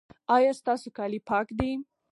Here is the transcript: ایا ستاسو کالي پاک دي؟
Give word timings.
ایا 0.35 0.51
ستاسو 0.59 0.87
کالي 0.97 1.19
پاک 1.29 1.47
دي؟ 1.59 1.71